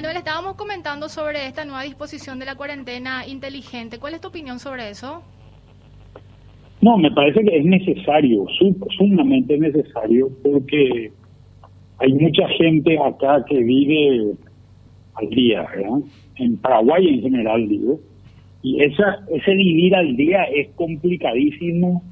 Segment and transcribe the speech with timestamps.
[0.00, 3.98] Manuel, estábamos comentando sobre esta nueva disposición de la cuarentena inteligente.
[3.98, 5.22] ¿Cuál es tu opinión sobre eso?
[6.80, 8.46] No, me parece que es necesario,
[8.96, 11.12] sumamente necesario, porque
[11.98, 14.32] hay mucha gente acá que vive
[15.16, 15.98] al día, ¿verdad?
[16.36, 18.00] En Paraguay en general, digo.
[18.62, 22.02] Y esa, ese vivir al día es complicadísimo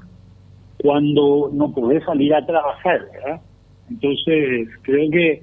[0.83, 3.41] cuando no podés salir a trabajar, ¿verdad?
[3.89, 5.41] Entonces, creo que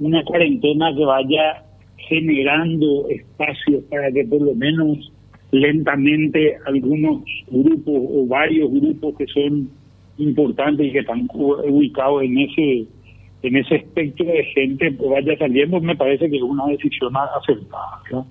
[0.00, 1.64] una cuarentena que vaya
[1.98, 5.12] generando espacios para que por lo menos
[5.50, 9.70] lentamente algunos grupos o varios grupos que son
[10.18, 12.86] importantes y que están ubicados en ese
[13.42, 15.80] en ese espectro de gente pues vaya saliendo.
[15.80, 18.26] Me parece que es una decisión acertada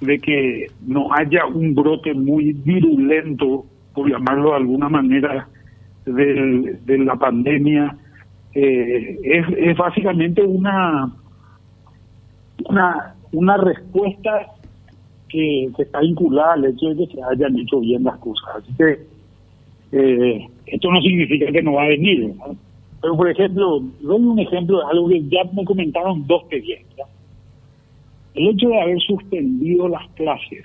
[0.00, 3.64] de que no haya un brote muy virulento
[3.94, 5.48] por llamarlo de alguna manera
[6.04, 7.96] de, de la pandemia.
[8.52, 11.12] Eh, es básicamente una
[12.68, 14.46] una una respuesta
[15.28, 18.56] que, está vinculada al hecho de que se hayan hecho bien las cosas.
[18.56, 18.98] Así que
[19.92, 22.32] eh, esto no significa que no va a venir.
[23.02, 26.56] Pero, por ejemplo, doy un ejemplo de algo que ya me comentaron dos que
[28.34, 30.64] El hecho de haber suspendido las clases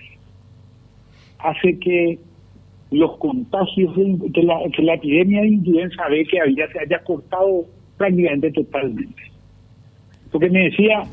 [1.39, 2.19] hace que
[2.91, 3.93] los contagios,
[4.33, 7.65] que la, que la epidemia de influenza ve que había se haya cortado
[7.97, 9.23] prácticamente totalmente.
[10.31, 11.03] Porque me decía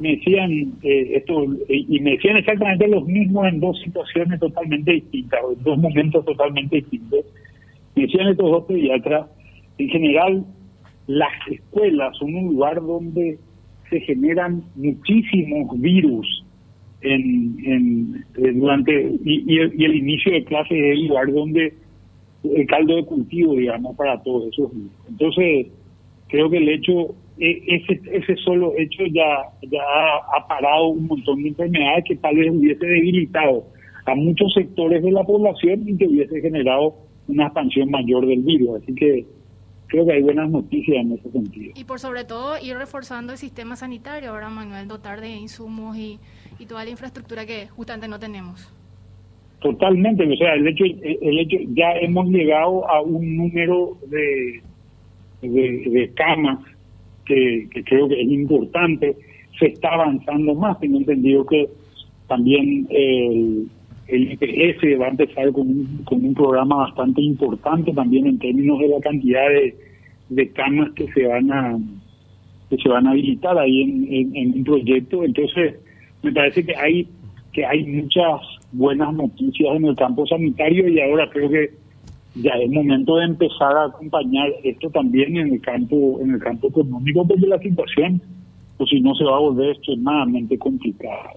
[0.00, 0.50] me decían
[0.82, 5.78] eh, esto y me decían exactamente los mismos en dos situaciones totalmente distintas, en dos
[5.78, 7.24] momentos totalmente distintos.
[7.96, 9.26] Me decían estos dos pediatras,
[9.78, 10.44] en general
[11.06, 13.38] las escuelas son un lugar donde
[13.90, 16.44] se generan muchísimos virus
[17.00, 21.74] en, en, eh, durante y, el, inicio de clase es el lugar donde
[22.44, 24.92] el caldo de cultivo, digamos, para todos esos virus.
[25.08, 25.66] Entonces,
[26.28, 29.82] creo que el hecho e, ese, ese solo hecho ya, ya
[30.36, 33.64] ha, parado un montón de enfermedades que tal vez hubiese debilitado
[34.06, 36.94] a muchos sectores de la población y que hubiese generado
[37.28, 38.82] una expansión mayor del virus.
[38.82, 39.26] Así que
[39.86, 41.72] creo que hay buenas noticias en ese sentido.
[41.76, 46.18] Y por sobre todo ir reforzando el sistema sanitario, ahora Manuel, dotar de insumos y,
[46.58, 48.72] y toda la infraestructura que justamente no tenemos.
[49.60, 54.62] Totalmente, o sea, el hecho, el hecho ya hemos llegado a un número de,
[55.42, 56.58] de, camas
[57.24, 59.16] que, creo que es importante.
[59.58, 60.78] Se está avanzando más.
[60.80, 61.68] Tengo entendido que
[62.28, 63.68] también el,
[64.08, 68.88] el va a empezar con un, con un programa bastante importante también en términos de
[68.88, 69.74] la cantidad de,
[70.28, 71.78] de camas que se van a
[72.70, 75.24] que se van a habilitar ahí en, en, un proyecto.
[75.24, 75.76] Entonces,
[76.22, 77.08] me parece que hay
[77.52, 78.40] que hay muchas
[78.72, 81.70] buenas noticias en el campo sanitario y ahora creo que
[82.34, 86.68] ya es momento de empezar a acompañar esto también en el campo en el campo
[86.68, 88.20] económico porque la situación
[88.76, 91.32] pues si no se va a volver extremadamente complicada.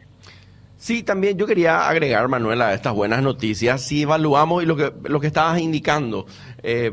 [0.82, 3.84] Sí, también yo quería agregar, Manuela, a estas buenas noticias.
[3.84, 6.26] Si evaluamos y lo que, lo que estabas indicando,
[6.64, 6.92] eh,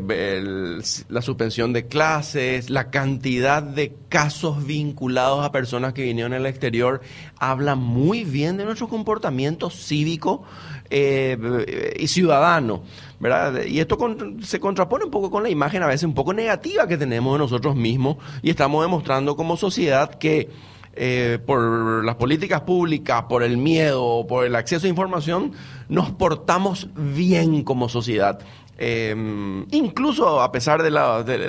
[1.08, 7.00] la suspensión de clases, la cantidad de casos vinculados a personas que vinieron al exterior,
[7.38, 10.42] habla muy bien de nuestro comportamiento cívico
[10.90, 12.82] eh, y ciudadano.
[13.20, 13.64] ¿verdad?
[13.64, 13.96] Y esto
[14.42, 17.38] se contrapone un poco con la imagen a veces un poco negativa que tenemos de
[17.38, 20.50] nosotros mismos y estamos demostrando como sociedad que
[21.00, 25.52] eh, por las políticas públicas, por el miedo, por el acceso a información,
[25.88, 28.40] nos portamos bien como sociedad.
[28.80, 30.90] Em, incluso a pesar de,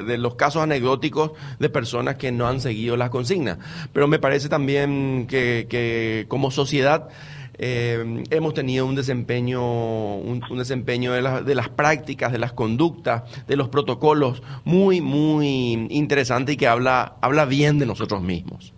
[0.04, 3.58] de, los casos anecdóticos de personas que no han seguido las consignas.
[3.92, 7.10] Pero me parece también que, que como sociedad
[7.58, 13.56] eh, hemos tenido un desempeño, un, desempeño de, de, las prácticas, de las conductas, de
[13.56, 18.74] los protocolos muy, muy interesante y que habla, habla bien de nosotros mismos.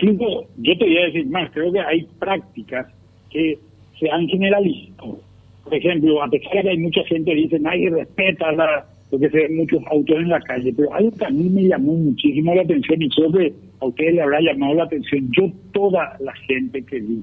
[0.00, 2.86] Incluso yo te voy a decir más, creo que hay prácticas
[3.30, 3.58] que
[3.98, 5.18] se han generalizado.
[5.64, 9.28] Por ejemplo, a pesar de que hay mucha gente que dice nadie respeta la, porque
[9.28, 12.54] se ven muchos autos en la calle, pero algo que a mí me llamó muchísimo
[12.54, 16.32] la atención y creo que a ustedes le habrá llamado la atención, yo toda la
[16.46, 17.22] gente que vi,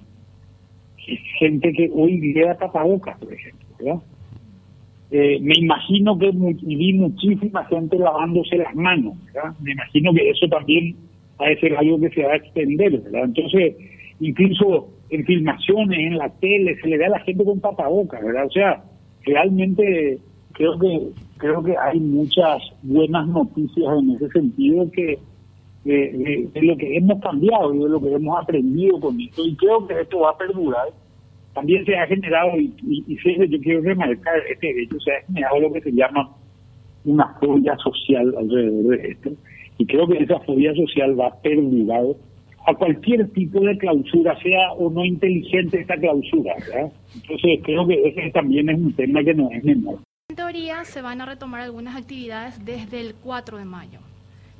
[1.39, 4.01] gente que hoy lleva tapabocas, por ejemplo, ¿verdad?
[5.11, 9.53] Eh, me imagino que vi muchísima gente lavándose las manos, ¿verdad?
[9.61, 10.95] Me imagino que eso también
[11.39, 13.25] a ser algo que se va a extender, ¿verdad?
[13.25, 13.75] Entonces,
[14.19, 18.45] incluso en filmaciones, en la tele, se le ve a la gente con tapabocas, ¿verdad?
[18.45, 18.83] O sea,
[19.25, 20.19] realmente
[20.53, 25.19] creo que creo que hay muchas buenas noticias en ese sentido que
[25.83, 29.85] de, lo que hemos cambiado y de lo que hemos aprendido con esto y creo
[29.85, 30.87] que esto va a perdurar
[31.53, 35.73] también se ha generado y, y, yo quiero remarcar este hecho se ha generado lo
[35.73, 36.35] que se llama
[37.05, 39.31] una fobia social alrededor de esto
[39.77, 42.05] y creo que esa fobia social va a perdurar
[42.67, 46.55] a cualquier tipo de clausura, sea o no inteligente esta clausura.
[46.59, 46.91] ¿verdad?
[47.13, 49.99] Entonces creo que ese también es un tema que no es menor.
[50.29, 53.99] En teoría se van a retomar algunas actividades desde el 4 de mayo.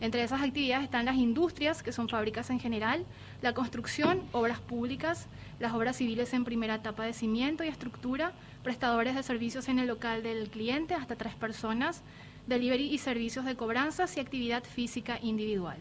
[0.02, 3.06] Entre esas actividades están las industrias, que son fábricas en general,
[3.42, 9.16] la construcción, obras públicas, las obras civiles en primera etapa de cimiento y estructura, prestadores
[9.16, 12.04] de servicios en el local del cliente, hasta tres personas,
[12.48, 15.78] delivery y servicios de cobranzas y actividad física individual.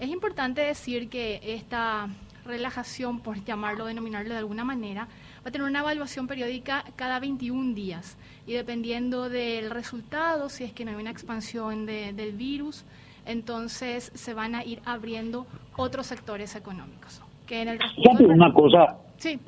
[0.00, 2.08] Es importante decir que esta
[2.46, 5.08] relajación, por llamarlo, denominarlo de alguna manera,
[5.44, 8.16] va a tener una evaluación periódica cada 21 días
[8.46, 12.84] y dependiendo del resultado, si es que no hay una expansión del virus,
[13.26, 15.46] entonces se van a ir abriendo
[15.76, 17.22] otros sectores económicos.
[17.46, 17.78] Que en el
[18.26, 19.38] una cosa, sí.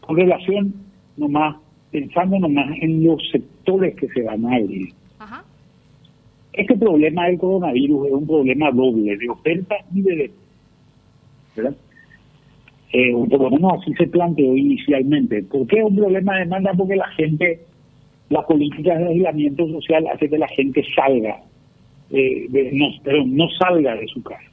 [0.00, 0.74] con relación
[1.16, 1.56] nomás,
[1.90, 4.92] pensando nomás en los sectores que se van a abrir.
[6.56, 10.34] Este problema del coronavirus es un problema doble, de oferta y de demanda.
[11.56, 11.76] ¿verdad?
[12.92, 15.42] Eh, por lo menos así se planteó inicialmente.
[15.42, 16.72] ¿Por qué es un problema de demanda?
[16.76, 17.60] Porque la gente,
[18.30, 21.42] la política de aislamiento social hace que la gente salga
[22.10, 24.44] eh, no, pero no salga de su casa.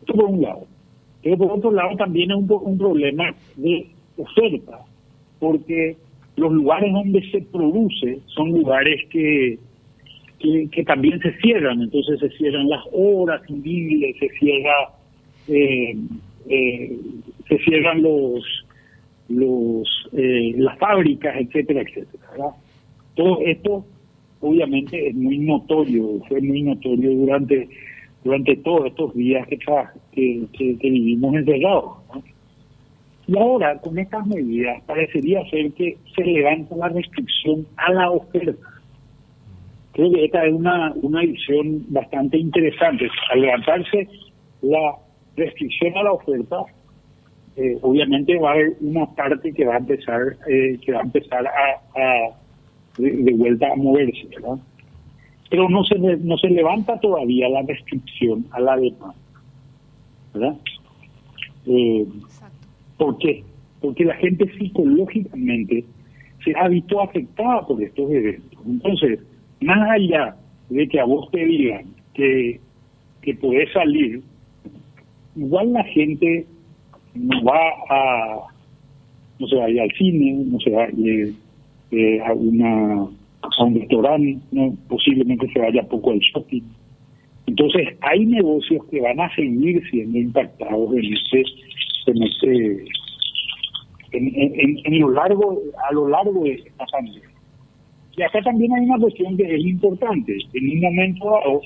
[0.00, 0.66] Esto por un lado.
[1.22, 3.86] Pero por otro lado también es un, un problema de
[4.16, 4.80] oferta,
[5.38, 5.96] porque
[6.36, 9.58] los lugares donde se produce son lugares que,
[10.70, 14.72] que, también se cierran, entonces se cierran las horas civiles, se cierra
[15.48, 15.96] eh,
[16.48, 16.98] eh,
[17.48, 18.44] se cierran los
[19.28, 22.50] los las fábricas, etcétera, etcétera.
[23.14, 23.84] Todo esto
[24.40, 27.68] obviamente es muy notorio, fue muy notorio durante
[28.24, 29.58] durante todos estos días que,
[30.12, 31.98] que, que, vivimos encerrados.
[33.26, 38.73] Y ahora, con estas medidas, parecería ser que se levanta la restricción a la oferta.
[39.94, 43.08] Creo que esta es una, una visión bastante interesante.
[43.32, 44.08] Al levantarse
[44.62, 44.96] la
[45.36, 46.64] restricción a la oferta,
[47.56, 51.04] eh, obviamente va a haber una parte que va a empezar, eh, que va a
[51.04, 52.44] empezar a
[52.98, 54.58] de, vuelta a moverse, ¿verdad?
[55.50, 59.14] Pero no se, no se levanta todavía la restricción a la demanda,
[60.32, 60.56] ¿verdad?
[61.66, 62.06] Eh,
[62.96, 63.44] ¿Por qué?
[63.80, 65.84] Porque la gente psicológicamente
[66.44, 68.58] se ha visto afectada por estos eventos.
[68.66, 69.20] Entonces,
[69.60, 70.36] más allá
[70.68, 72.60] de que a vos te digan que,
[73.22, 74.22] que podés salir,
[75.36, 76.46] igual la gente
[77.14, 77.60] no va
[77.90, 78.40] a,
[79.38, 81.34] no se va a ir al cine, no se va a ir
[81.90, 83.06] eh, a, una,
[83.58, 84.76] a un restaurante, ¿no?
[84.88, 86.62] posiblemente se vaya poco al shopping.
[87.46, 91.44] Entonces, hay negocios que van a seguir siendo impactados en ese,
[92.06, 92.84] en ese,
[94.12, 97.33] en, en, lo largo, a lo largo de esta pandemia.
[98.16, 100.36] Y acá también hay una cuestión que es importante.
[100.52, 101.60] En un momento dado,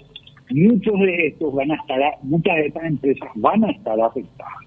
[0.51, 4.65] muchos de estos van a estar, muchas de estas empresas van a estar afectadas.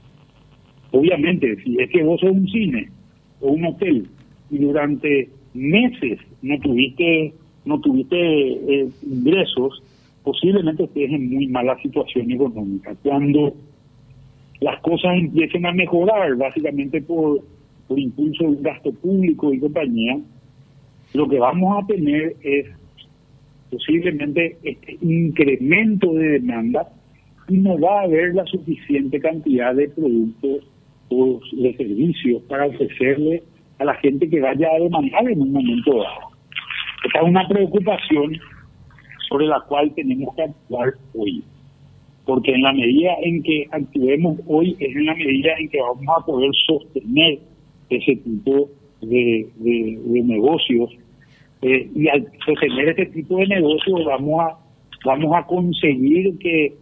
[0.91, 2.89] Obviamente, si es que vos sos un cine
[3.39, 4.07] o un hotel
[4.49, 7.33] y durante meses no tuviste
[7.63, 9.83] no tuviste eh, ingresos,
[10.23, 12.95] posiblemente estés en muy mala situación económica.
[13.03, 13.53] Cuando
[14.61, 17.43] las cosas empiecen a mejorar, básicamente por,
[17.87, 20.19] por impulso de un gasto público y compañía,
[21.13, 22.67] lo que vamos a tener es
[23.69, 26.87] posiblemente este incremento de demanda
[27.47, 30.63] y no va a haber la suficiente cantidad de productos
[31.09, 33.43] o de servicios para ofrecerle
[33.79, 36.31] a la gente que vaya a demandar en un momento dado.
[37.03, 38.39] Esta es una preocupación
[39.29, 41.43] sobre la cual tenemos que actuar hoy.
[42.25, 46.05] Porque en la medida en que actuemos hoy es en la medida en que vamos
[46.15, 47.39] a poder sostener
[47.89, 48.69] ese tipo
[49.01, 50.91] de, de, negocios.
[51.61, 54.57] Eh, y al sostener ese tipo de negocios vamos a,
[55.05, 56.73] vamos a conseguir que,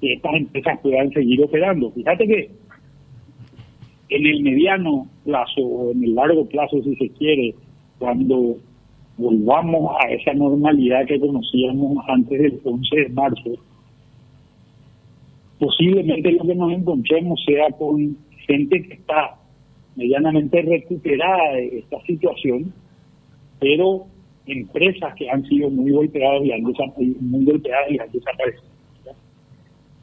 [0.00, 1.90] que estas empresas puedan seguir operando.
[1.90, 2.50] Fíjate que
[4.08, 7.54] en el mediano plazo o en el largo plazo, si se quiere,
[7.98, 8.56] cuando
[9.18, 13.50] volvamos a esa normalidad que conocíamos antes del 11 de marzo,
[15.58, 19.36] posiblemente lo que nos encontremos sea con gente que está
[19.96, 22.72] medianamente recuperada de esta situación,
[23.58, 24.06] pero
[24.46, 28.76] empresas que han sido muy golpeadas y han, muy desaparecido.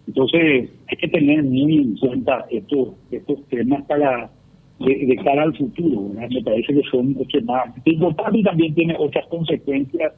[0.08, 4.30] Entonces, hay que tener muy en cuenta estos, estos temas para
[4.80, 6.02] de, cara al futuro.
[6.14, 10.14] Me parece que son extremadamente importantes y también tiene otras consecuencias.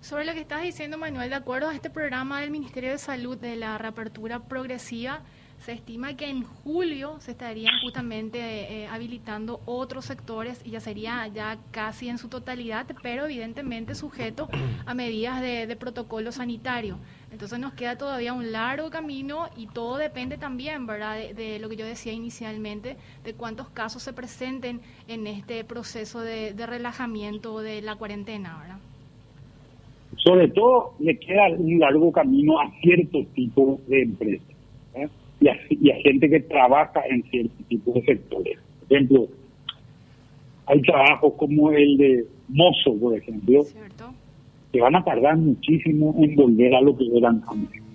[0.00, 3.36] Sobre lo que estás diciendo, Manuel, de acuerdo a este programa del Ministerio de Salud
[3.36, 5.22] de la reapertura progresiva,
[5.60, 11.26] Se estima que en julio se estarían justamente eh, habilitando otros sectores y ya sería
[11.28, 14.48] ya casi en su totalidad, pero evidentemente sujeto
[14.84, 16.98] a medidas de, protocolo sanitario.
[17.32, 21.76] Entonces nos queda todavía un largo camino y todo depende también, ¿verdad?, de, lo que
[21.76, 27.96] yo decía inicialmente, de cuántos casos se presenten en este proceso de, relajamiento de la
[27.96, 28.78] cuarentena, ¿verdad?
[30.18, 34.56] Sobre todo le queda un largo camino a cierto tipo de empresas
[34.94, 35.08] ¿eh?
[35.40, 38.58] Y, a, gente que trabaja en cierto tipo de sectores.
[38.80, 39.28] Por ejemplo,
[40.66, 43.64] hay trabajos como el de mozo, por ejemplo,
[44.72, 47.85] que van a tardar muchísimo en volver a lo que eran antes.